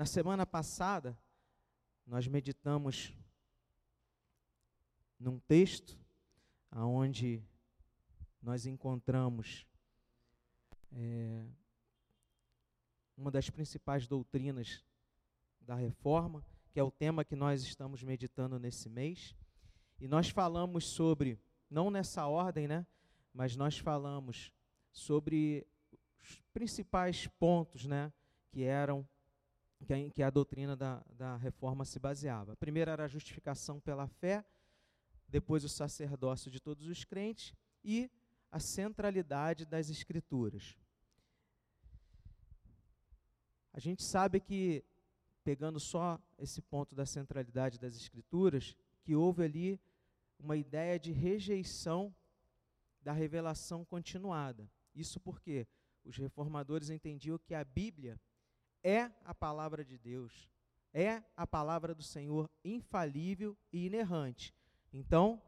[0.00, 1.14] Na semana passada,
[2.06, 3.12] nós meditamos
[5.18, 5.94] num texto
[6.70, 7.44] aonde
[8.40, 9.66] nós encontramos
[10.90, 11.44] é,
[13.14, 14.82] uma das principais doutrinas
[15.60, 16.42] da reforma,
[16.72, 19.36] que é o tema que nós estamos meditando nesse mês.
[20.00, 21.38] E nós falamos sobre,
[21.68, 22.86] não nessa ordem, né?
[23.34, 24.50] Mas nós falamos
[24.90, 25.66] sobre
[26.22, 28.10] os principais pontos, né?
[28.50, 29.06] Que eram
[29.84, 32.52] que a, que a doutrina da, da reforma se baseava.
[32.52, 34.44] A primeira era a justificação pela fé,
[35.28, 38.10] depois o sacerdócio de todos os crentes e
[38.50, 40.76] a centralidade das escrituras.
[43.72, 44.84] A gente sabe que,
[45.44, 49.80] pegando só esse ponto da centralidade das escrituras, que houve ali
[50.38, 52.14] uma ideia de rejeição
[53.02, 54.68] da revelação continuada.
[54.94, 55.66] Isso porque
[56.04, 58.20] os reformadores entendiam que a Bíblia
[58.82, 60.50] é a palavra de Deus,
[60.92, 64.54] é a palavra do Senhor infalível e inerrante.
[64.92, 65.40] Então,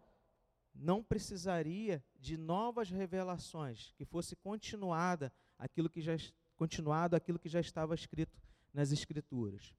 [0.74, 6.16] não precisaria de novas revelações, que fosse continuada aquilo que já
[6.56, 8.40] continuado aquilo que já estava escrito
[8.72, 9.74] nas escrituras.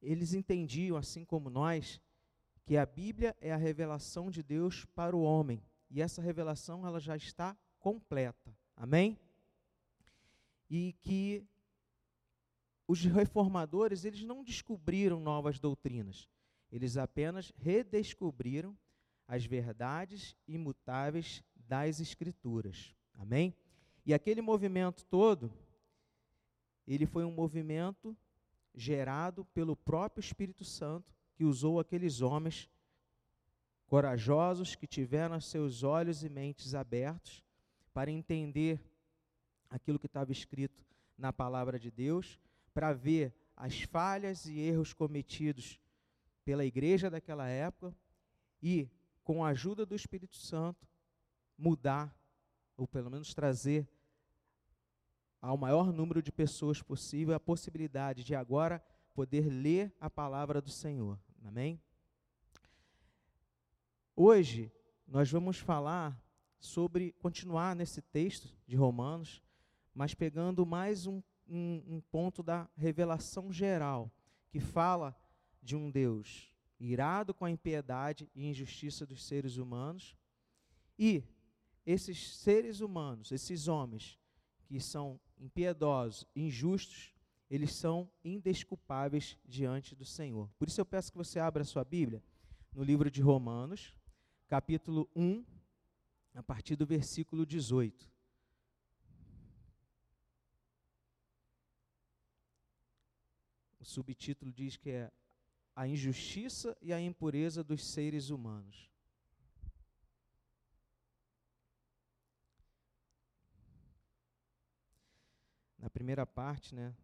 [0.00, 2.00] Eles entendiam, assim como nós,
[2.64, 5.60] que a Bíblia é a revelação de Deus para o homem,
[5.90, 8.56] e essa revelação ela já está completa.
[8.76, 9.18] Amém?
[10.70, 11.44] E que
[12.92, 16.28] os reformadores, eles não descobriram novas doutrinas.
[16.70, 18.76] Eles apenas redescobriram
[19.26, 22.94] as verdades imutáveis das escrituras.
[23.14, 23.56] Amém?
[24.04, 25.50] E aquele movimento todo,
[26.86, 28.14] ele foi um movimento
[28.74, 32.68] gerado pelo próprio Espírito Santo, que usou aqueles homens
[33.86, 37.42] corajosos que tiveram seus olhos e mentes abertos
[37.94, 38.78] para entender
[39.70, 40.84] aquilo que estava escrito
[41.16, 42.38] na palavra de Deus,
[42.72, 45.78] para ver as falhas e erros cometidos
[46.44, 47.94] pela igreja daquela época
[48.62, 48.88] e,
[49.22, 50.86] com a ajuda do Espírito Santo,
[51.56, 52.16] mudar
[52.76, 53.88] ou pelo menos trazer
[55.40, 58.82] ao maior número de pessoas possível a possibilidade de agora
[59.12, 61.18] poder ler a palavra do Senhor.
[61.44, 61.80] Amém?
[64.14, 64.72] Hoje
[65.06, 66.16] nós vamos falar
[66.58, 69.42] sobre, continuar nesse texto de Romanos,
[69.92, 74.10] mas pegando mais um, um, um ponto da revelação geral,
[74.48, 75.16] que fala
[75.62, 80.16] de um Deus irado com a impiedade e injustiça dos seres humanos,
[80.98, 81.22] e
[81.86, 84.18] esses seres humanos, esses homens
[84.66, 87.12] que são impiedosos, injustos,
[87.48, 90.48] eles são indesculpáveis diante do Senhor.
[90.58, 92.22] Por isso eu peço que você abra a sua Bíblia
[92.72, 93.94] no livro de Romanos,
[94.48, 95.44] capítulo 1,
[96.34, 98.10] a partir do versículo 18.
[103.92, 105.12] Subtítulo diz que é
[105.76, 108.90] a injustiça e a impureza dos seres humanos.
[115.78, 116.94] Na primeira parte, né,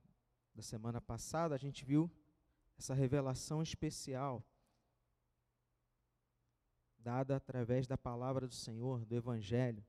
[0.55, 2.11] da semana passada, a gente viu
[2.79, 4.45] essa revelação especial
[6.99, 9.85] dada através da palavra do Senhor, do Evangelho,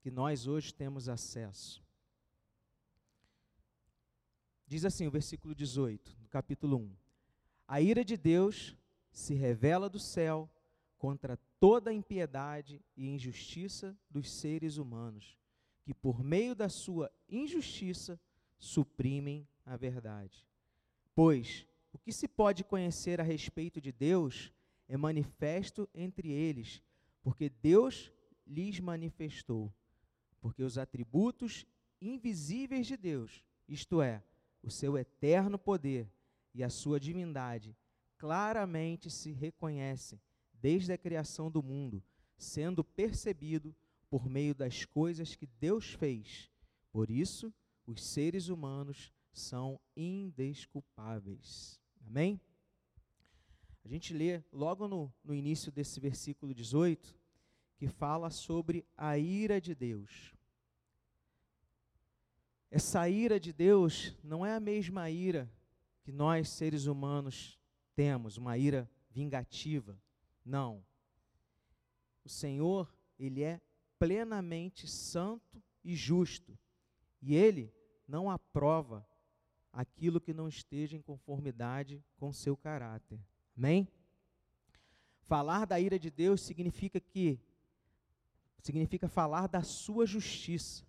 [0.00, 1.82] que nós hoje temos acesso.
[4.70, 6.96] Diz assim o versículo 18, do capítulo 1:
[7.66, 8.76] A ira de Deus
[9.10, 10.48] se revela do céu
[10.96, 15.36] contra toda a impiedade e injustiça dos seres humanos
[15.82, 18.20] que por meio da sua injustiça
[18.60, 20.46] suprimem a verdade.
[21.16, 24.52] Pois o que se pode conhecer a respeito de Deus
[24.86, 26.80] é manifesto entre eles,
[27.24, 28.12] porque Deus
[28.46, 29.74] lhes manifestou.
[30.40, 31.66] Porque os atributos
[32.00, 34.22] invisíveis de Deus, isto é,
[34.62, 36.10] o seu eterno poder
[36.54, 37.76] e a sua divindade,
[38.18, 40.20] claramente se reconhecem
[40.60, 42.02] desde a criação do mundo,
[42.36, 43.74] sendo percebido
[44.10, 46.50] por meio das coisas que Deus fez.
[46.92, 47.52] Por isso,
[47.86, 51.80] os seres humanos são indesculpáveis.
[52.06, 52.40] Amém?
[53.84, 57.18] A gente lê logo no, no início desse versículo 18,
[57.76, 60.34] que fala sobre a ira de Deus.
[62.70, 65.50] Essa ira de Deus não é a mesma ira
[66.02, 67.58] que nós, seres humanos,
[67.94, 70.00] temos, uma ira vingativa.
[70.44, 70.84] Não.
[72.24, 73.60] O Senhor, Ele é
[73.98, 76.58] plenamente santo e justo,
[77.20, 77.72] e ele
[78.08, 79.06] não aprova
[79.72, 83.20] aquilo que não esteja em conformidade com seu caráter.
[83.56, 83.86] Amém?
[85.20, 87.38] Falar da ira de Deus significa que
[88.62, 90.84] significa falar da sua justiça.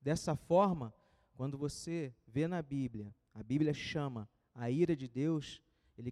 [0.00, 0.92] Dessa forma,
[1.34, 5.60] quando você vê na Bíblia a Bíblia chama a ira de Deus,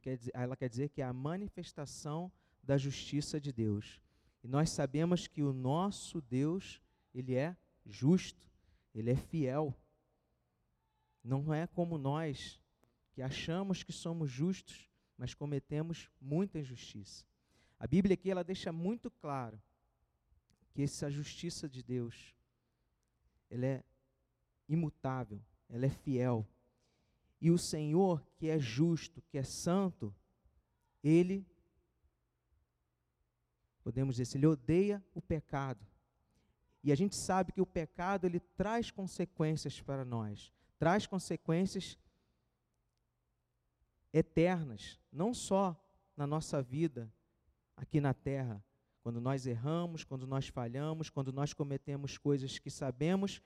[0.03, 2.31] quer dizer, ela quer dizer que é a manifestação
[2.63, 4.01] da justiça de Deus.
[4.43, 6.83] E nós sabemos que o nosso Deus,
[7.15, 8.45] ele é justo,
[8.93, 9.73] ele é fiel.
[11.23, 12.61] Não é como nós,
[13.13, 17.25] que achamos que somos justos, mas cometemos muita injustiça.
[17.79, 19.63] A Bíblia aqui ela deixa muito claro
[20.73, 22.35] que essa justiça de Deus,
[23.49, 23.85] ela é
[24.75, 26.47] imutável, ela é fiel.
[27.41, 30.15] E o Senhor, que é justo, que é santo,
[31.03, 31.47] ele
[33.83, 35.85] podemos dizer, ele odeia o pecado.
[36.85, 41.99] E a gente sabe que o pecado ele traz consequências para nós, traz consequências
[44.13, 45.77] eternas, não só
[46.17, 47.13] na nossa vida
[47.77, 48.63] aqui na terra,
[49.03, 53.43] quando nós erramos, quando nós falhamos, quando nós cometemos coisas que sabemos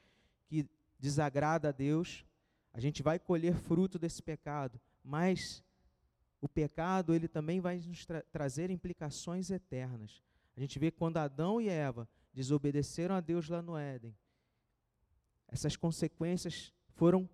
[0.46, 2.24] que desagrada a Deus,
[2.72, 5.64] a gente vai colher fruto desse pecado, mas
[6.40, 10.22] o pecado ele também vai nos tra trazer implicações eternas.
[10.56, 14.16] A gente vê quando Adão e Eva desobedeceram a Deus lá no Éden,
[15.48, 17.28] essas consequências foram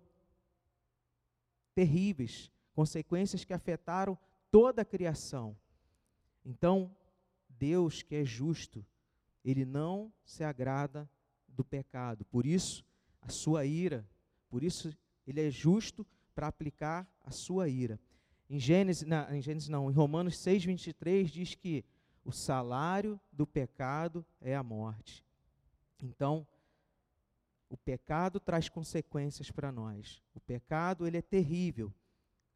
[1.73, 4.17] terríveis, consequências que afetaram
[4.51, 5.57] toda a criação.
[6.45, 6.95] Então,
[7.49, 8.85] Deus, que é justo,
[9.43, 11.09] ele não se agrada
[11.47, 12.23] do pecado.
[12.25, 12.85] Por isso,
[13.25, 14.07] a sua ira,
[14.49, 16.05] por isso ele é justo
[16.35, 17.99] para aplicar a sua ira.
[18.49, 21.83] Em Gênesis, não, em Gênesis não, em Romanos 6:23 diz que
[22.23, 25.25] o salário do pecado é a morte.
[26.01, 26.45] Então,
[27.69, 30.21] o pecado traz consequências para nós.
[30.35, 31.93] O pecado ele é terrível,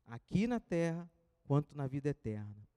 [0.06, 1.10] aqui na terra
[1.48, 2.68] quanto na vida eterna.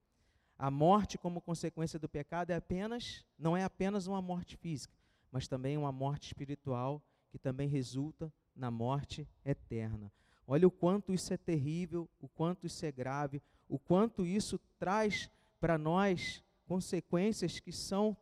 [0.57, 4.95] A morte como consequência do pecado é apenas, não é apenas uma morte física,
[5.33, 10.12] mas também uma morte espiritual que também resulta na morte eterna.
[10.47, 15.31] Olha o quanto isso é terrível, o quanto isso é grave, o quanto isso traz
[15.61, 18.17] para nós consequências que são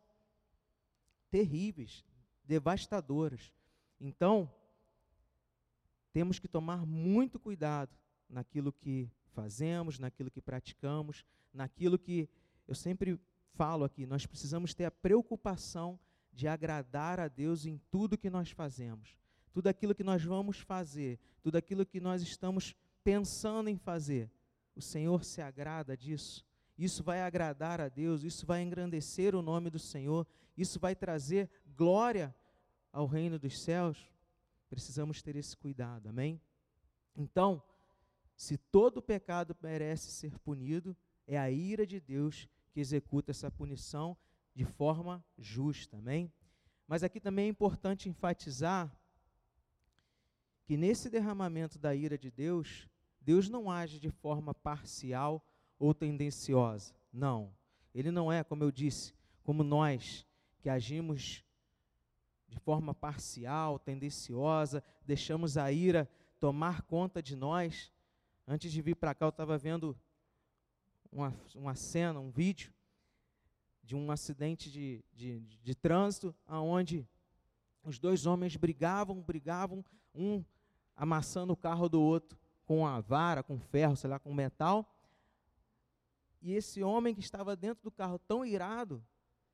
[1.31, 2.05] terríveis,
[2.43, 3.51] devastadoras.
[3.99, 4.51] Então,
[6.13, 7.95] temos que tomar muito cuidado
[8.29, 12.29] naquilo que fazemos, naquilo que praticamos, naquilo que
[12.67, 13.19] eu sempre
[13.53, 15.99] falo aqui, nós precisamos ter a preocupação
[16.31, 19.17] de agradar a Deus em tudo que nós fazemos.
[19.51, 24.29] Tudo aquilo que nós vamos fazer, tudo aquilo que nós estamos pensando em fazer.
[24.75, 26.45] O Senhor se agrada disso.
[26.77, 31.49] Isso vai agradar a Deus, isso vai engrandecer o nome do Senhor, isso vai trazer
[31.75, 32.33] glória
[32.93, 34.09] ao reino dos céus.
[34.69, 36.39] Precisamos ter esse cuidado, amém?
[37.15, 37.61] Então,
[38.37, 40.95] se todo pecado merece ser punido,
[41.27, 44.15] é a ira de Deus que executa essa punição
[44.59, 46.29] de forma justa, amém?
[46.85, 48.93] Mas aqui também é importante enfatizar
[50.65, 52.89] que nesse derramamento da ira de Deus,
[53.21, 55.41] Deus não age de forma parcial
[55.79, 56.93] ou tendenciosa.
[57.09, 57.55] Não.
[57.95, 59.13] Ele não é, como eu disse,
[59.43, 60.27] como nós
[60.59, 61.41] que agimos
[62.49, 66.05] de forma parcial, tendenciosa, deixamos a ira
[66.37, 67.93] tomar conta de nós.
[68.45, 69.97] Antes de vir para cá, eu estava vendo
[71.09, 72.73] uma, uma cena, um vídeo
[73.89, 77.09] de um acidente de, de, de, trânsito, aonde
[77.83, 79.83] os dois homens brigavam, brigavam,
[80.13, 80.45] um
[80.95, 82.37] amassando o carro do outro
[82.67, 84.87] com a vara, com ferro, sei lá, com metal.
[86.39, 89.03] E esse homem que estava dentro do carro tão irado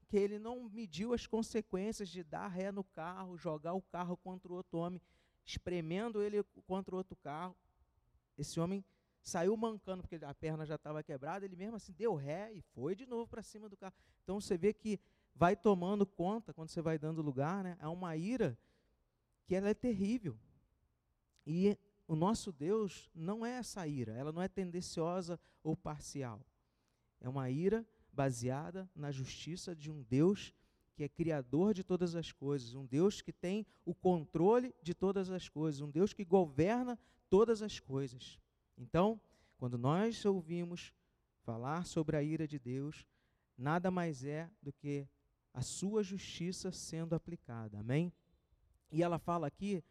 [0.06, 4.52] que ele não mediu as consequências de dar ré no carro, jogar o carro contra
[4.52, 5.02] o outro homem,
[5.46, 7.56] espremendo ele contra o outro carro.
[8.38, 8.84] Esse homem
[9.26, 12.96] saiu mancando porque a perna já estava quebrada, ele mesmo assim deu ré e foi
[12.96, 13.94] de novo para cima do carro.
[14.24, 15.00] Então você vê que
[15.34, 17.76] vai tomando conta quando você vai dando lugar, né?
[17.82, 18.58] É uma ira
[19.46, 20.38] que ela é terrível.
[21.46, 21.76] E
[22.08, 26.40] o nosso Deus não é essa ira, ela não é tendenciosa ou parcial.
[27.20, 30.54] É uma ira baseada na justiça de um Deus
[30.94, 35.32] que é criador de todas as coisas, um Deus que tem o controle de todas
[35.32, 36.98] as coisas, um Deus que governa
[37.30, 38.40] todas as coisas.
[38.78, 39.20] Então,
[39.58, 40.94] quando nós ouvimos
[41.44, 43.06] falar sobre a ira de Deus,
[43.58, 45.08] nada mais é do que
[45.54, 47.80] a sua justiça sendo aplicada.
[47.80, 48.12] Amém?
[48.92, 49.84] E ela fala aqui,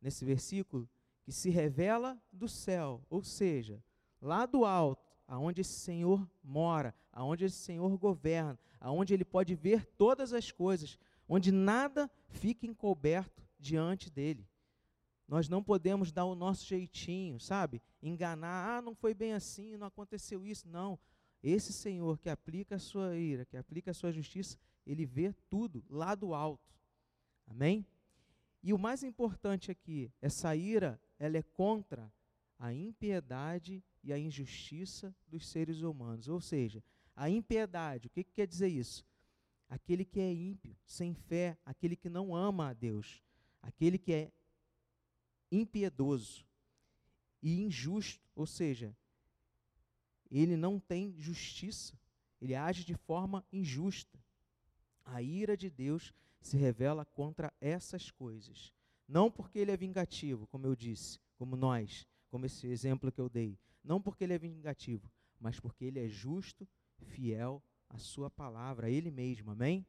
[0.00, 0.88] nesse versículo,
[1.22, 3.82] que se revela do céu, ou seja,
[4.20, 9.84] lá do alto, aonde esse Senhor mora, aonde esse Senhor governa, aonde ele pode ver
[9.84, 14.47] todas as coisas, onde nada fica encoberto diante dele.
[15.28, 17.82] Nós não podemos dar o nosso jeitinho, sabe?
[18.02, 20.66] Enganar, ah, não foi bem assim, não aconteceu isso.
[20.66, 20.98] Não.
[21.42, 24.56] Esse Senhor que aplica a sua ira, que aplica a sua justiça,
[24.86, 26.74] ele vê tudo lá do alto.
[27.46, 27.86] Amém?
[28.62, 32.10] E o mais importante aqui, essa ira, ela é contra
[32.58, 36.26] a impiedade e a injustiça dos seres humanos.
[36.28, 36.82] Ou seja,
[37.14, 39.06] a impiedade, o que, que quer dizer isso?
[39.68, 43.22] Aquele que é ímpio, sem fé, aquele que não ama a Deus,
[43.60, 44.32] aquele que é
[45.50, 46.46] impiedoso
[47.42, 48.96] e injusto, ou seja,
[50.30, 51.98] ele não tem justiça,
[52.40, 54.18] ele age de forma injusta.
[55.04, 58.72] A ira de Deus se revela contra essas coisas.
[59.06, 63.28] Não porque ele é vingativo, como eu disse, como nós, como esse exemplo que eu
[63.28, 63.58] dei.
[63.82, 68.90] Não porque ele é vingativo, mas porque ele é justo, fiel à sua palavra, a
[68.90, 69.50] ele mesmo.
[69.50, 69.86] Amém?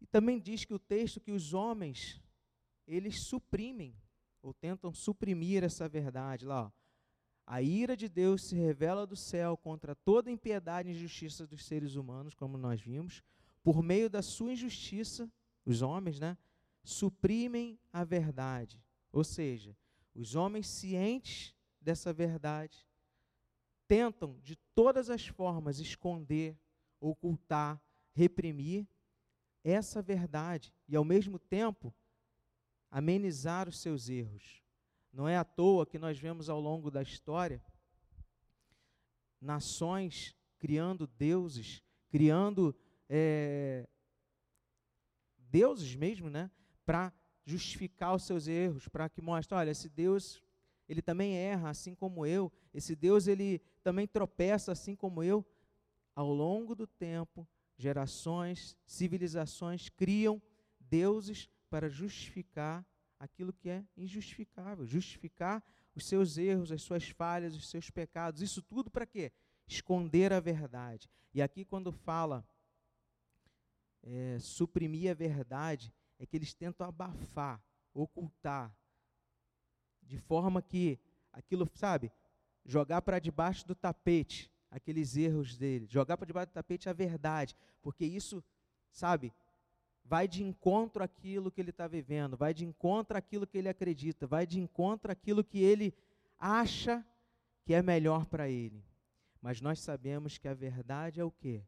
[0.00, 2.22] E também diz que o texto que os homens
[2.88, 3.94] eles suprimem
[4.42, 6.70] ou tentam suprimir essa verdade lá, ó.
[7.46, 11.94] A ira de Deus se revela do céu contra toda impiedade e injustiça dos seres
[11.94, 13.22] humanos, como nós vimos,
[13.62, 15.30] por meio da sua injustiça,
[15.64, 16.36] os homens, né,
[16.82, 18.82] suprimem a verdade.
[19.10, 19.74] Ou seja,
[20.14, 22.86] os homens cientes dessa verdade
[23.86, 26.54] tentam de todas as formas esconder,
[27.00, 27.80] ocultar,
[28.12, 28.86] reprimir
[29.64, 31.94] essa verdade e ao mesmo tempo
[32.90, 34.62] amenizar os seus erros.
[35.12, 37.62] Não é à toa que nós vemos ao longo da história
[39.40, 42.74] nações criando deuses, criando
[43.08, 43.88] é,
[45.38, 46.50] deuses mesmo, né,
[46.84, 47.12] para
[47.44, 50.42] justificar os seus erros, para que mostre, olha, esse Deus
[50.88, 55.46] ele também erra assim como eu, esse Deus ele também tropeça assim como eu.
[56.14, 60.42] Ao longo do tempo, gerações, civilizações criam
[60.80, 62.86] deuses para justificar
[63.18, 65.62] aquilo que é injustificável, justificar
[65.94, 68.40] os seus erros, as suas falhas, os seus pecados.
[68.40, 69.32] Isso tudo para quê?
[69.66, 71.08] Esconder a verdade.
[71.34, 72.46] E aqui, quando fala
[74.02, 78.74] é, suprimir a verdade, é que eles tentam abafar, ocultar,
[80.02, 80.98] de forma que
[81.32, 82.10] aquilo, sabe,
[82.64, 87.56] jogar para debaixo do tapete aqueles erros dele, jogar para debaixo do tapete a verdade,
[87.82, 88.42] porque isso,
[88.90, 89.32] sabe,
[90.08, 94.26] vai de encontro àquilo que ele está vivendo, vai de encontro àquilo que ele acredita,
[94.26, 95.94] vai de encontro àquilo que ele
[96.38, 97.06] acha
[97.62, 98.82] que é melhor para ele.
[99.42, 101.62] Mas nós sabemos que a verdade é o quê?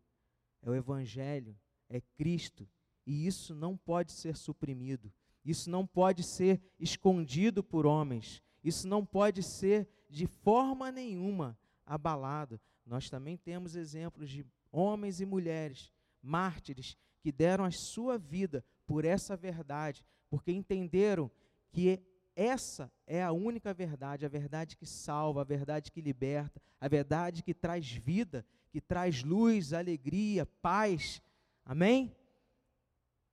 [0.63, 1.55] É o Evangelho,
[1.87, 2.67] é Cristo,
[3.07, 5.13] e isso não pode ser suprimido,
[5.45, 12.59] isso não pode ser escondido por homens, isso não pode ser de forma nenhuma abalado.
[12.87, 15.93] Nós também temos exemplos de homens e mulheres,
[16.23, 21.31] mártires, que deram a sua vida por essa verdade, porque entenderam
[21.71, 22.03] que
[22.35, 27.43] essa é a única verdade, a verdade que salva, a verdade que liberta, a verdade
[27.43, 31.21] que traz vida, que traz luz, alegria, paz.
[31.65, 32.15] Amém?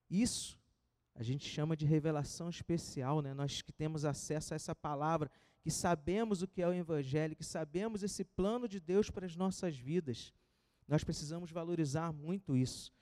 [0.09, 0.59] Isso
[1.15, 3.33] a gente chama de revelação especial, né?
[3.33, 5.31] Nós que temos acesso a essa palavra,
[5.63, 9.35] que sabemos o que é o evangelho, que sabemos esse plano de Deus para as
[9.35, 10.31] nossas vidas.
[10.87, 12.93] Nós precisamos valorizar muito isso.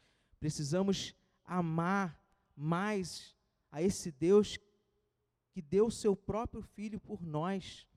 [0.46, 2.24] Precisamos amar
[2.56, 3.36] mais
[3.72, 4.60] a esse Deus
[5.50, 7.88] que deu seu próprio filho por nós,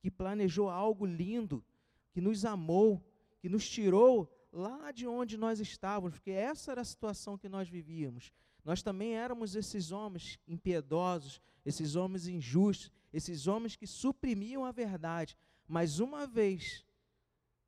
[0.00, 1.62] que planejou algo lindo,
[2.10, 3.06] que nos amou,
[3.38, 7.68] que nos tirou lá de onde nós estávamos, porque essa era a situação que nós
[7.68, 8.32] vivíamos.
[8.64, 15.36] Nós também éramos esses homens impiedosos, esses homens injustos, esses homens que suprimiam a verdade.
[15.68, 16.82] Mas uma vez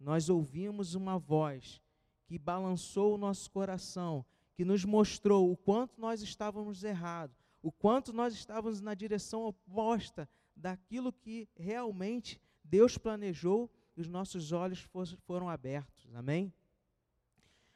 [0.00, 1.82] nós ouvimos uma voz
[2.26, 8.12] que balançou o nosso coração, que nos mostrou o quanto nós estávamos errados, o quanto
[8.12, 14.86] nós estávamos na direção oposta daquilo que realmente Deus planejou e os nossos olhos
[15.26, 16.08] foram abertos.
[16.14, 16.52] Amém?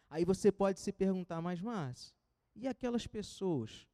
[0.08, 2.14] Aí você pode se perguntar, mas Márcio,
[2.56, 3.86] e aquelas pessoas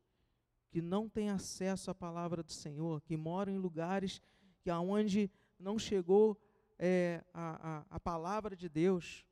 [0.71, 4.21] que não têm acesso à palavra do Senhor, que moram em lugares
[4.61, 6.41] que aonde não chegou
[6.79, 9.25] é, a, a, a palavra de Deus,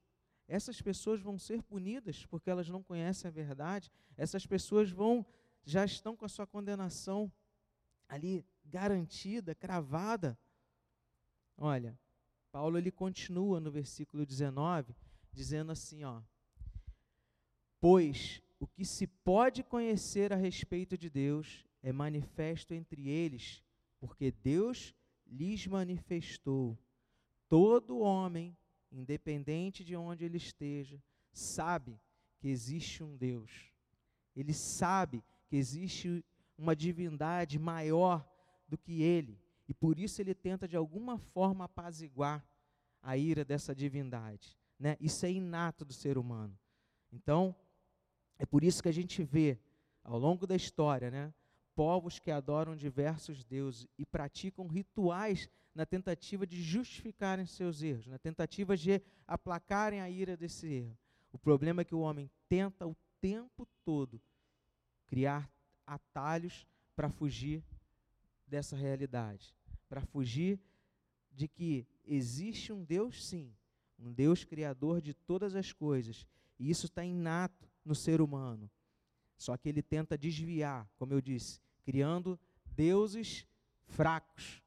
[0.46, 5.24] essas pessoas vão ser punidas porque elas não conhecem a verdade, essas pessoas vão,
[5.64, 7.32] já estão com a sua condenação
[8.08, 10.38] ali garantida, cravada.
[11.56, 11.98] Olha,
[12.52, 14.94] Paulo ele continua no versículo 19,
[15.32, 16.22] dizendo assim, ó:
[17.80, 23.62] Pois o que se pode conhecer a respeito de Deus é manifesto entre eles,
[23.98, 24.94] porque Deus
[25.26, 26.78] lhes manifestou.
[27.48, 28.56] Todo homem
[28.98, 32.00] independente de onde ele esteja, sabe
[32.38, 33.72] que existe um Deus.
[34.34, 36.24] Ele sabe que existe
[36.56, 38.28] uma divindade maior
[38.68, 42.44] do que ele, e por isso ele tenta de alguma forma apaziguar
[43.02, 44.96] a ira dessa divindade, né?
[45.00, 46.58] Isso é inato do ser humano.
[47.12, 47.54] Então,
[48.38, 49.58] é por isso que a gente vê
[50.02, 51.32] ao longo da história, né,
[51.74, 58.19] povos que adoram diversos deuses e praticam rituais na tentativa de justificarem seus erros, na
[58.19, 60.97] tentativa de aplacarem a ira desse erro.
[61.33, 64.21] O problema é que o homem tenta o tempo todo
[65.07, 65.50] criar
[65.87, 67.62] atalhos para fugir
[68.47, 69.54] dessa realidade,
[69.88, 70.61] para fugir
[71.33, 73.52] de que existe um Deus, sim,
[73.99, 76.26] um Deus criador de todas as coisas,
[76.59, 78.71] e isso está inato no ser humano.
[79.37, 82.38] Só que ele tenta desviar, como eu disse, criando
[82.76, 83.47] deuses
[83.87, 84.62] fracos,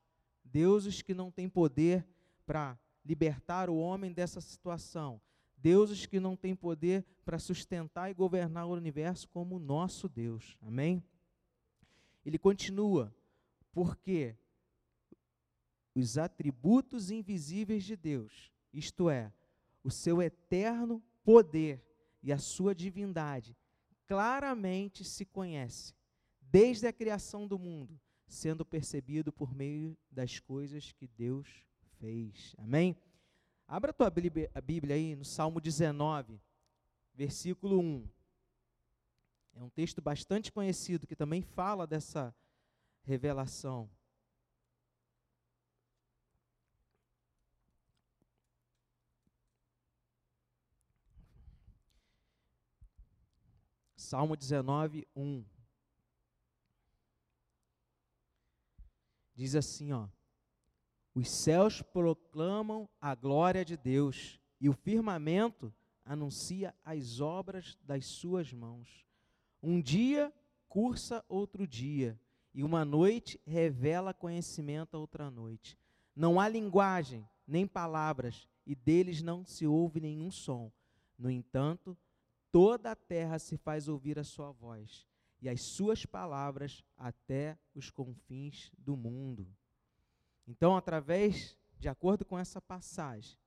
[0.51, 2.05] deuses que não têm poder
[2.45, 5.21] para libertar o homem dessa situação,
[5.57, 10.57] deuses que não têm poder para sustentar e governar o universo como o nosso Deus.
[10.61, 11.03] Amém?
[12.25, 13.13] Ele continua,
[13.71, 14.35] porque
[15.95, 19.31] os atributos invisíveis de Deus, isto é,
[19.83, 21.83] o seu eterno poder
[22.21, 23.55] e a sua divindade,
[24.05, 25.95] claramente se conhece
[26.41, 31.47] desde a criação do mundo, sendo percebido por meio das coisas que Deus
[31.99, 32.53] fez.
[32.57, 32.95] Amém?
[33.67, 36.39] Abra a tua Bíblia, a Bíblia aí no Salmo 19,
[37.13, 38.07] versículo 1.
[39.55, 42.35] É um texto bastante conhecido que também fala dessa
[43.03, 43.89] revelação.
[53.95, 55.56] Salmo 19, 1.
[59.37, 60.07] Diz assim, ó:
[61.13, 65.71] Os céus proclamam a glória de Deus, e o firmamento
[66.03, 69.05] anuncia as obras das suas mãos.
[69.61, 70.33] Um dia
[70.67, 72.19] cursa outro dia,
[72.51, 75.77] e uma noite revela conhecimento a outra noite.
[76.15, 80.71] Não há linguagem, nem palavras, e deles não se ouve nenhum som.
[81.15, 81.95] No entanto,
[82.51, 85.05] toda a terra se faz ouvir a sua voz,
[85.41, 89.47] e as suas palavras até os confins do mundo.
[90.47, 93.37] Então, através, de acordo com essa passagem,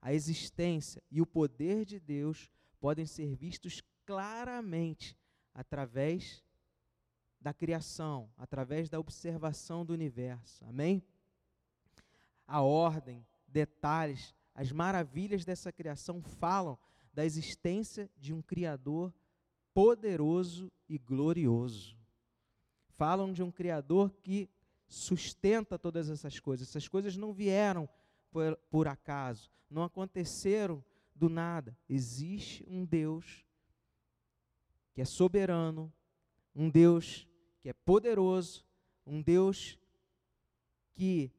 [0.00, 5.16] a existência e o poder de Deus podem ser vistos claramente
[5.54, 6.42] através
[7.40, 10.64] da criação, através da observação do universo.
[10.64, 11.02] Amém?
[12.46, 16.78] A ordem, detalhes, as maravilhas dessa criação falam
[17.12, 19.14] da existência de um Criador
[19.74, 21.96] poderoso e glorioso.
[22.98, 24.50] Falam de um Criador que
[24.86, 26.68] sustenta todas essas coisas.
[26.68, 27.88] Essas coisas não vieram
[28.30, 31.74] por, por acaso, não aconteceram do nada.
[31.88, 33.42] Existe um Deus
[34.92, 35.90] que é soberano,
[36.54, 37.26] um Deus
[37.58, 38.62] que é poderoso,
[39.06, 39.78] um Deus
[40.92, 41.32] que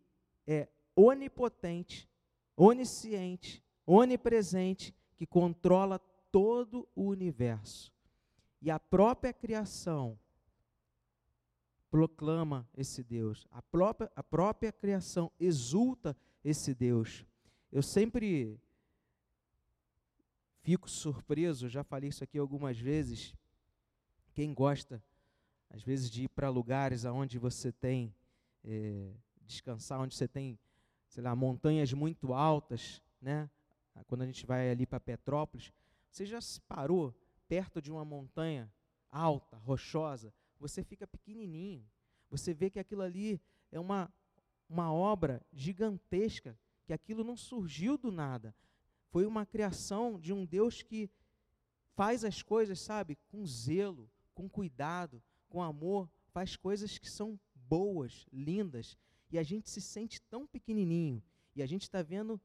[0.47, 2.09] é onipotente,
[2.57, 5.99] onisciente, onipresente que controla
[6.31, 7.92] todo o universo.
[8.63, 10.17] E a própria criação
[11.91, 13.45] proclama esse Deus.
[13.51, 17.25] A própria, a própria criação exulta esse Deus.
[17.69, 18.57] Eu sempre
[20.61, 23.35] fico surpreso, já falei isso aqui algumas vezes.
[24.33, 25.03] Quem gosta,
[25.69, 28.15] às vezes, de ir para lugares onde você tem
[28.63, 30.57] é, descansar, onde você tem,
[31.09, 33.49] sei lá, montanhas muito altas, né?
[34.07, 35.73] quando a gente vai ali para Petrópolis,
[36.09, 37.13] você já se parou
[37.53, 38.67] perto de uma montanha
[39.11, 41.87] alta, rochosa, você fica pequenininho.
[42.31, 43.39] Você vê que aquilo ali
[43.71, 44.11] é uma,
[44.67, 48.55] uma obra gigantesca, que aquilo não surgiu do nada.
[49.11, 51.11] Foi uma criação de um Deus que
[51.93, 58.25] faz as coisas, sabe, com zelo, com cuidado, com amor, faz coisas que são boas,
[58.33, 58.97] lindas,
[59.29, 61.21] e a gente se sente tão pequenininho,
[61.55, 62.41] e a gente está vendo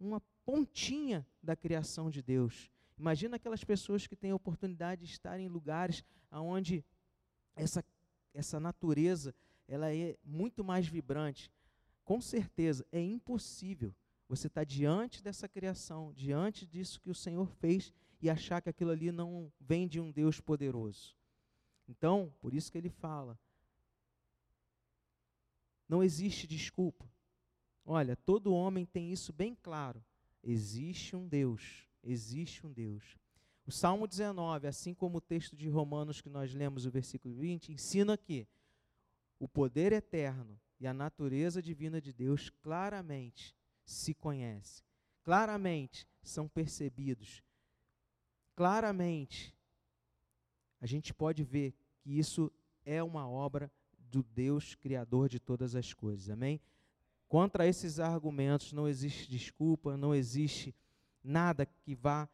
[0.00, 2.68] uma pontinha da criação de Deus.
[2.98, 6.84] Imagina aquelas pessoas que têm a oportunidade de estar em lugares onde
[7.54, 7.84] essa,
[8.34, 9.34] essa natureza
[9.68, 11.52] ela é muito mais vibrante.
[12.04, 13.94] Com certeza, é impossível
[14.28, 18.90] você estar diante dessa criação, diante disso que o Senhor fez e achar que aquilo
[18.90, 21.16] ali não vem de um Deus poderoso.
[21.86, 23.38] Então, por isso que ele fala:
[25.88, 27.10] não existe desculpa.
[27.84, 30.04] Olha, todo homem tem isso bem claro.
[30.42, 33.18] Existe um Deus, existe um Deus.
[33.66, 37.72] O Salmo 19, assim como o texto de Romanos que nós lemos, o versículo 20,
[37.72, 38.48] ensina que
[39.38, 44.84] o poder eterno e a natureza divina de Deus claramente se conhecem,
[45.22, 47.42] claramente são percebidos,
[48.54, 49.54] claramente
[50.80, 52.52] a gente pode ver que isso
[52.84, 56.60] é uma obra do Deus Criador de todas as coisas, amém?
[57.28, 60.74] Contra esses argumentos não existe desculpa, não existe
[61.22, 62.28] nada que vá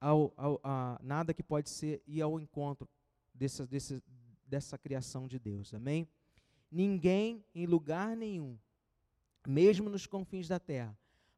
[0.00, 2.88] ao, ao a, nada que pode ser ir ao encontro
[3.34, 4.02] dessa, desse,
[4.46, 5.74] dessa criação de Deus.
[5.74, 6.08] Amém?
[6.70, 8.58] Ninguém em lugar nenhum,
[9.46, 10.96] mesmo nos confins da terra,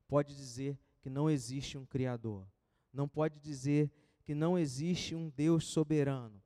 [0.08, 2.46] pode dizer que não existe um Criador.
[2.92, 3.90] Não pode dizer
[4.24, 6.42] que não existe um Deus soberano.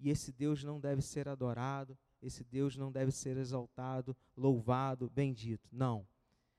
[0.00, 5.68] E esse Deus não deve ser adorado, esse Deus não deve ser exaltado, louvado, bendito.
[5.70, 6.06] Não.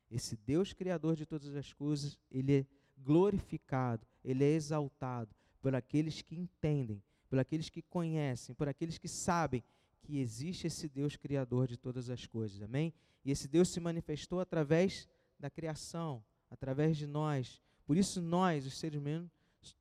[0.09, 2.65] Esse Deus criador de todas as coisas, ele é
[2.97, 9.07] glorificado, ele é exaltado por aqueles que entendem, por aqueles que conhecem, por aqueles que
[9.07, 9.63] sabem
[10.01, 12.61] que existe esse Deus criador de todas as coisas.
[12.61, 12.93] Amém?
[13.23, 15.07] E esse Deus se manifestou através
[15.39, 17.61] da criação, através de nós.
[17.85, 19.31] Por isso nós, os seres humanos,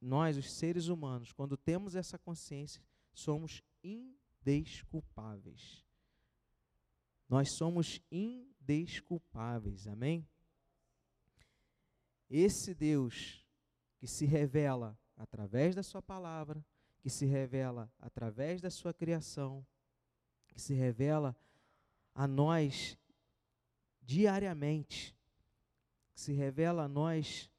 [0.00, 5.84] nós, os seres humanos, quando temos essa consciência, somos indesculpáveis.
[7.28, 9.88] Nós somos indesculpáveis.
[9.88, 10.26] Amém?
[12.34, 13.46] Esse Deus
[13.98, 16.64] que se revela através da sua palavra,
[16.98, 19.66] que se revela através da sua criação,
[20.48, 21.36] que se revela
[22.14, 22.98] a nós
[24.00, 25.14] diariamente,
[26.14, 27.50] que se revela a nós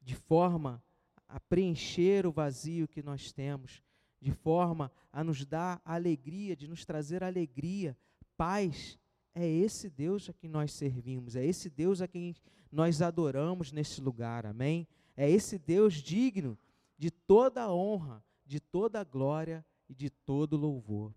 [0.00, 0.82] de forma
[1.28, 3.82] a preencher o vazio que nós temos,
[4.20, 7.96] de forma a nos dar alegria, de nos trazer alegria,
[8.36, 8.98] paz.
[9.40, 12.36] É esse Deus a quem nós servimos, é esse Deus a quem
[12.70, 14.86] nós adoramos nesse lugar, amém?
[15.16, 16.58] É esse Deus digno
[16.98, 21.14] de toda a honra, de toda a glória e de todo louvor.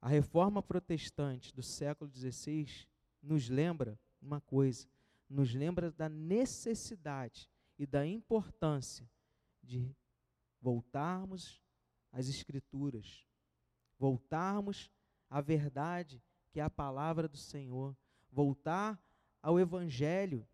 [0.00, 2.86] A reforma protestante do século XVI
[3.20, 4.86] nos lembra uma coisa,
[5.28, 9.10] nos lembra da necessidade e da importância
[9.64, 9.92] de
[10.60, 11.60] voltarmos
[12.12, 13.26] às Escrituras,
[13.98, 14.88] voltarmos
[15.28, 17.96] à verdade que é a palavra do Senhor,
[18.30, 19.00] voltar
[19.42, 20.46] ao Evangelho,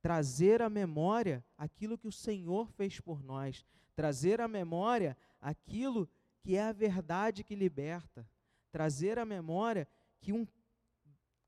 [0.00, 6.08] trazer à memória aquilo que o Senhor fez por nós, trazer à memória aquilo
[6.40, 8.28] que é a verdade que liberta,
[8.70, 9.86] trazer à memória
[10.20, 10.46] que, um,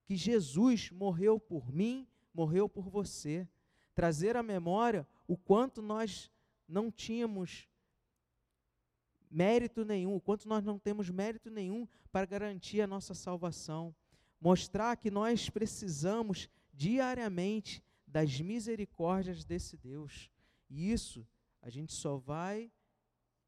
[0.05, 3.49] que Jesus morreu por mim, morreu por você,
[3.95, 6.31] trazer à memória o quanto nós
[6.69, 7.69] não tínhamos
[9.33, 13.95] mérito nenhum, o quanto nós não temos mérito nenhum para garantir a nossa salvação.
[14.39, 20.31] Mostrar que nós precisamos diariamente das misericórdias desse Deus.
[20.69, 21.27] E isso
[21.63, 22.71] a gente só vai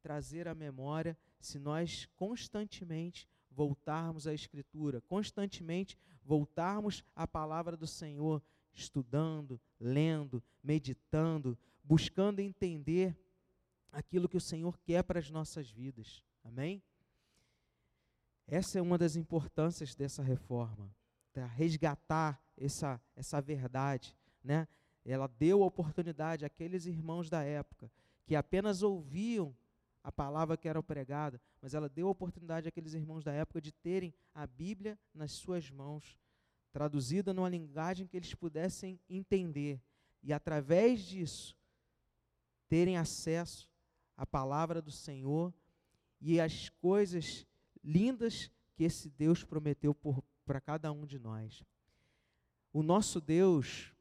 [0.00, 8.42] trazer à memória se nós constantemente voltarmos à Escritura, constantemente voltarmos à palavra do Senhor,
[8.72, 13.16] estudando, lendo, meditando, buscando entender
[13.94, 16.22] aquilo que o Senhor quer para as nossas vidas.
[16.44, 16.82] Amém?
[18.46, 20.94] Essa é uma das importâncias dessa reforma,
[21.32, 24.16] para resgatar essa, essa verdade.
[24.42, 24.68] Né?
[25.04, 27.90] Ela deu a oportunidade àqueles irmãos da época
[28.26, 29.54] que apenas ouviam
[30.02, 33.72] a palavra que era pregada, mas ela deu a oportunidade àqueles irmãos da época de
[33.72, 36.18] terem a Bíblia nas suas mãos,
[36.72, 39.80] traduzida numa linguagem que eles pudessem entender,
[40.22, 41.56] e através disso
[42.68, 43.68] terem acesso
[44.16, 45.52] à palavra do Senhor
[46.20, 47.46] e às coisas
[47.82, 49.94] lindas que esse Deus prometeu
[50.44, 51.64] para cada um de nós.
[52.72, 53.92] O nosso Deus,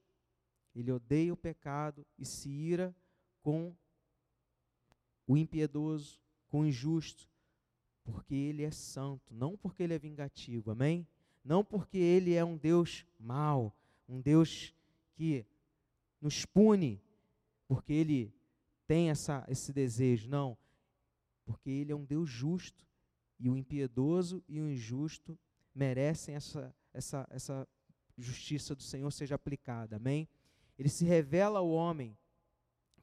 [0.75, 2.95] ele odeia o pecado e se ira
[3.41, 3.75] com
[5.27, 7.29] o impiedoso, com o injusto,
[8.03, 11.07] porque ele é santo, não porque ele é vingativo, amém?
[11.43, 13.75] Não porque ele é um Deus mau,
[14.07, 14.73] um Deus
[15.15, 15.45] que
[16.19, 17.01] nos pune,
[17.67, 18.33] porque ele
[18.87, 20.57] tem essa, esse desejo, não.
[21.45, 22.85] Porque ele é um Deus justo
[23.39, 25.37] e o impiedoso e o injusto
[25.73, 27.67] merecem essa, essa, essa
[28.17, 30.27] justiça do Senhor seja aplicada, amém?
[30.77, 32.17] Ele se revela ao homem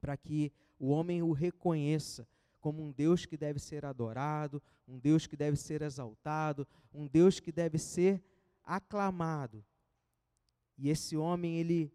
[0.01, 2.27] para que o homem o reconheça
[2.61, 7.41] como um Deus que deve ser adorado, um Deus que deve ser exaltado, um Deus
[7.41, 8.23] que deve ser
[8.63, 9.65] aclamado.
[10.77, 11.93] E esse homem, ele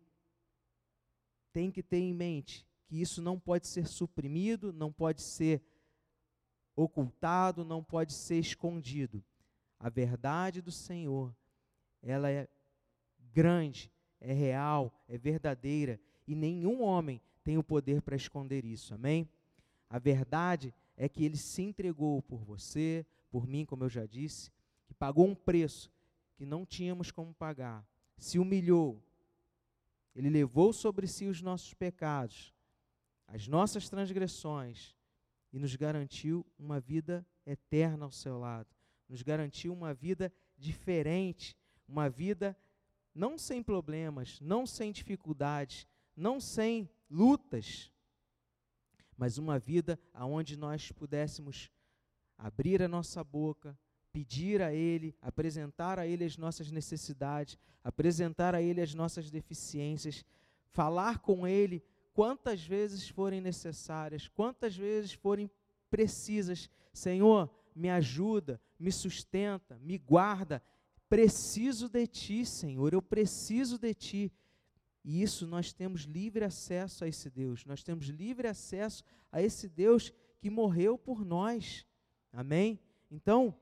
[1.52, 5.62] tem que ter em mente que isso não pode ser suprimido, não pode ser
[6.76, 9.24] ocultado, não pode ser escondido.
[9.80, 11.36] A verdade do Senhor,
[12.02, 12.48] ela é
[13.34, 19.30] grande, é real, é verdadeira, e nenhum homem tem o poder para esconder isso, amém?
[19.90, 24.52] A verdade é que ele se entregou por você, por mim, como eu já disse,
[24.88, 25.92] que pagou um preço
[26.36, 27.86] que não tínhamos como pagar,
[28.18, 29.02] se humilhou,
[30.16, 32.54] ele levou sobre si os nossos pecados,
[33.28, 34.96] as nossas transgressões
[35.52, 38.70] e nos garantiu uma vida eterna ao seu lado,
[39.08, 41.56] nos garantiu uma vida diferente,
[41.88, 42.58] uma vida
[43.14, 47.92] não sem problemas, não sem dificuldades, não sem lutas,
[49.18, 51.72] mas uma vida aonde nós pudéssemos
[52.38, 53.78] abrir a nossa boca,
[54.12, 60.26] pedir a Ele, apresentar a Ele as nossas necessidades, apresentar a Ele as nossas deficiências,
[60.72, 61.84] falar com Ele
[62.16, 65.52] quantas vezes forem necessárias, quantas vezes forem
[65.90, 66.70] precisas.
[66.94, 70.64] Senhor, me ajuda, me sustenta, me guarda.
[71.10, 74.32] Preciso de Ti, Senhor, eu preciso de Ti.
[75.04, 79.68] E isso nós temos livre acesso a esse Deus, nós temos livre acesso a esse
[79.68, 81.86] Deus que morreu por nós.
[82.32, 82.80] Amém?
[83.12, 83.54] Então,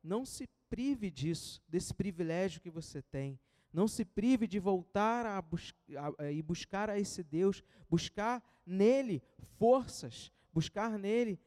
[0.00, 3.38] não se prive disso, desse privilégio que você tem.
[3.76, 5.74] Não se prive de voltar a bus
[6.18, 9.22] a, e buscar a esse Deus, buscar nele
[9.58, 11.38] forças, buscar nele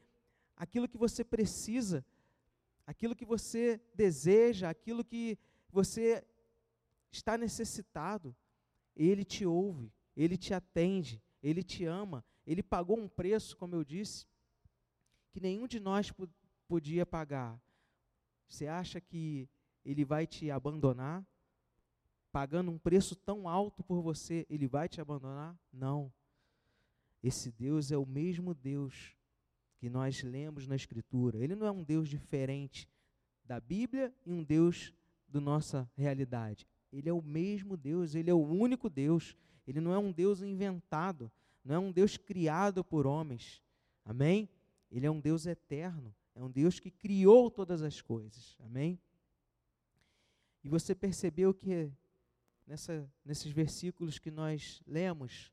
[0.56, 2.06] aquilo que você precisa,
[2.86, 5.36] aquilo que você deseja, aquilo que
[5.72, 6.24] você
[7.10, 8.32] está necessitado.
[8.94, 13.82] Ele te ouve, ele te atende, ele te ama, ele pagou um preço, como eu
[13.82, 14.24] disse,
[15.32, 16.12] que nenhum de nós
[16.68, 17.60] podia pagar.
[18.46, 19.48] Você acha que
[19.84, 21.26] ele vai te abandonar?
[22.32, 25.58] Pagando um preço tão alto por você, ele vai te abandonar?
[25.72, 26.12] Não.
[27.22, 29.16] Esse Deus é o mesmo Deus
[29.78, 31.38] que nós lemos na Escritura.
[31.38, 32.88] Ele não é um Deus diferente
[33.44, 34.92] da Bíblia e um Deus
[35.28, 36.66] da nossa realidade.
[36.92, 39.36] Ele é o mesmo Deus, ele é o único Deus.
[39.66, 41.30] Ele não é um Deus inventado,
[41.64, 43.62] não é um Deus criado por homens.
[44.04, 44.48] Amém?
[44.90, 46.14] Ele é um Deus eterno.
[46.34, 48.56] É um Deus que criou todas as coisas.
[48.60, 48.98] Amém?
[50.62, 51.90] E você percebeu que
[52.70, 55.52] nessa, nesses versículos que nós lemos,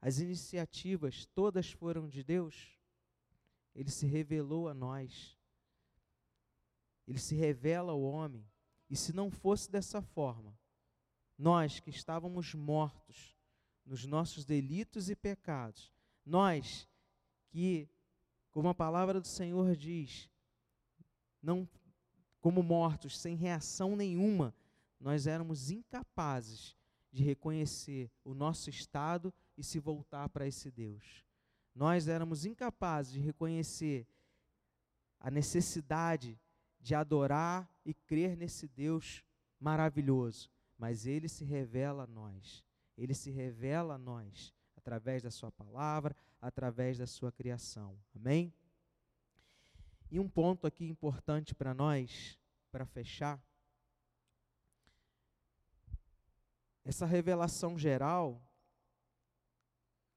[0.00, 2.78] as iniciativas todas foram de Deus?
[3.74, 5.36] Ele se revelou a nós.
[7.08, 8.48] Ele se revela ao homem.
[8.88, 10.56] E se não fosse dessa forma,
[11.36, 13.36] nós que estávamos mortos
[13.84, 15.92] nos nossos delitos e pecados,
[16.24, 16.88] nós
[17.48, 17.88] que
[18.52, 20.30] como a palavra do Senhor diz,
[21.42, 21.68] não
[22.40, 24.54] como mortos, sem reação nenhuma,
[25.02, 26.76] nós éramos incapazes
[27.10, 31.24] de reconhecer o nosso estado e se voltar para esse Deus.
[31.74, 34.06] Nós éramos incapazes de reconhecer
[35.18, 36.38] a necessidade
[36.80, 39.24] de adorar e crer nesse Deus
[39.58, 42.64] maravilhoso, mas ele se revela a nós.
[42.96, 47.96] Ele se revela a nós através da sua palavra, através da sua criação.
[48.14, 48.52] Amém?
[50.10, 52.38] E um ponto aqui importante para nós,
[52.70, 53.40] para fechar,
[56.84, 58.42] essa revelação geral,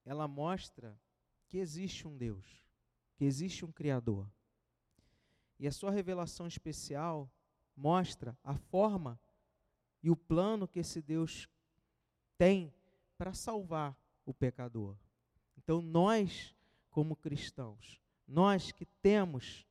[0.03, 0.99] ela mostra
[1.47, 2.63] que existe um Deus,
[3.15, 4.29] que existe um Criador.
[5.59, 7.31] E a sua revelação especial
[7.75, 9.19] mostra a forma
[10.01, 11.47] e o plano que esse Deus
[12.37, 12.73] tem
[13.17, 14.97] para salvar o pecador.
[15.57, 16.53] Então, nós,
[16.89, 19.65] como cristãos, nós que temos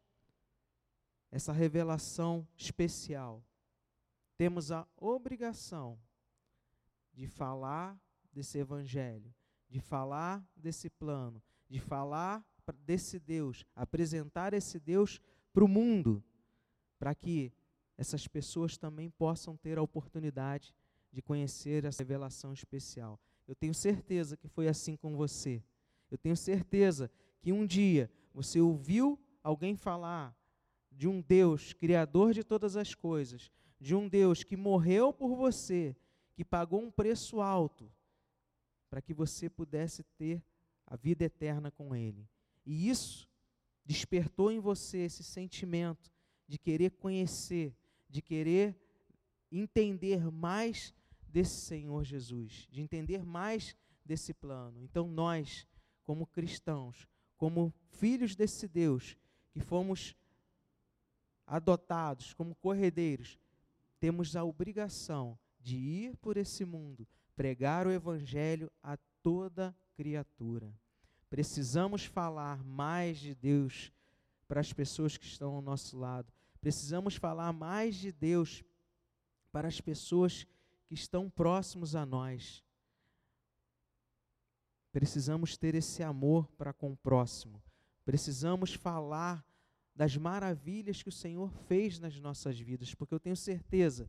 [1.31, 3.45] essa revelação especial,
[4.37, 5.99] temos a obrigação
[7.15, 7.99] de falar
[8.33, 9.33] desse evangelho,
[9.69, 12.45] de falar desse plano, de falar
[12.85, 15.21] desse Deus, apresentar esse Deus
[15.53, 16.25] para o mundo,
[16.99, 17.53] para que
[17.97, 20.75] essas pessoas também possam ter a oportunidade
[21.13, 23.21] de conhecer essa revelação especial.
[23.47, 25.63] Eu tenho certeza que foi assim com você.
[26.11, 30.37] Eu tenho certeza que um dia você ouviu alguém falar
[30.91, 35.97] de um Deus criador de todas as coisas, de um Deus que morreu por você,
[36.35, 37.91] que pagou um preço alto
[38.91, 40.43] para que você pudesse ter
[40.87, 42.29] a vida eterna com Ele.
[42.65, 43.29] E isso
[43.85, 46.13] despertou em você esse sentimento
[46.47, 47.75] de querer conhecer,
[48.09, 48.77] de querer
[49.51, 50.95] entender mais
[51.29, 54.83] desse Senhor Jesus, de entender mais desse plano.
[54.83, 55.67] Então, nós,
[56.05, 59.17] como cristãos, como filhos desse Deus,
[59.51, 60.15] que fomos
[61.47, 63.39] adotados como corredeiros,
[63.99, 70.71] temos a obrigação de ir por esse mundo, pregar o Evangelho a toda criatura.
[71.31, 73.91] Precisamos falar mais de Deus
[74.47, 76.31] para as pessoas que estão ao nosso lado.
[76.61, 78.63] Precisamos falar mais de Deus
[79.51, 80.47] para as pessoas
[80.87, 82.63] que estão próximos a nós.
[84.93, 87.63] Precisamos ter esse amor para com o próximo.
[88.05, 89.43] Precisamos falar
[89.97, 94.09] das maravilhas que o Senhor fez nas nossas vidas, porque eu tenho certeza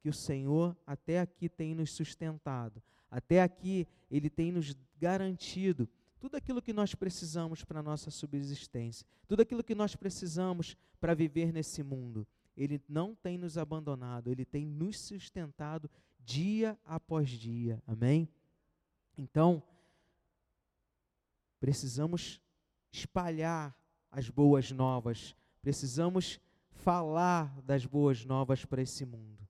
[0.00, 6.36] que o Senhor até aqui tem nos sustentado, até aqui Ele tem nos garantido tudo
[6.36, 11.52] aquilo que nós precisamos para a nossa subsistência, tudo aquilo que nós precisamos para viver
[11.52, 12.26] nesse mundo.
[12.56, 17.82] Ele não tem nos abandonado, Ele tem nos sustentado dia após dia.
[17.86, 18.28] Amém?
[19.16, 19.62] Então,
[21.60, 22.40] precisamos
[22.90, 23.76] espalhar
[24.10, 29.45] as boas novas, precisamos falar das boas novas para esse mundo.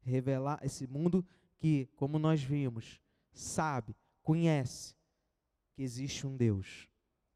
[0.00, 1.24] Revelar esse mundo
[1.58, 3.00] que, como nós vimos,
[3.32, 4.94] sabe, conhece
[5.74, 6.88] que existe um Deus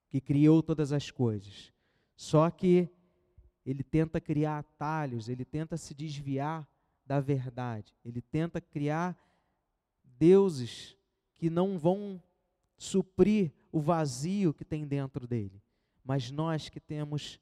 [0.09, 1.72] que criou todas as coisas.
[2.14, 2.88] Só que
[3.66, 6.68] ele tenta criar atalhos, ele tenta se desviar
[7.05, 9.18] da verdade, ele tenta criar
[10.05, 10.96] deuses
[11.35, 12.22] que não vão
[12.77, 15.61] suprir o vazio que tem dentro dele.
[16.05, 17.40] Mas nós que temos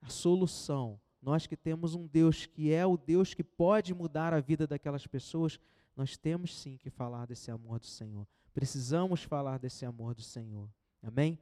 [0.00, 4.40] a solução, nós que temos um Deus que é o Deus que pode mudar a
[4.40, 5.58] vida daquelas pessoas,
[5.96, 8.26] nós temos sim que falar desse amor do Senhor.
[8.54, 10.68] Precisamos falar desse amor do Senhor.
[11.02, 11.38] Amém?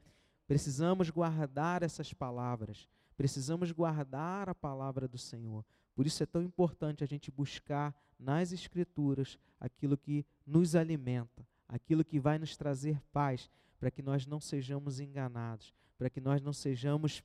[0.47, 2.87] Precisamos guardar essas palavras.
[3.15, 5.65] Precisamos guardar a palavra do Senhor.
[5.95, 12.05] Por isso é tão importante a gente buscar nas Escrituras aquilo que nos alimenta, aquilo
[12.05, 16.53] que vai nos trazer paz, para que nós não sejamos enganados, para que nós não
[16.53, 17.23] sejamos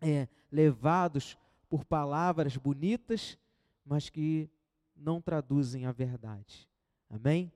[0.00, 1.36] é, levados
[1.68, 3.38] por palavras bonitas,
[3.84, 4.50] mas que
[4.96, 6.68] não traduzem a verdade.
[7.08, 7.52] Amém?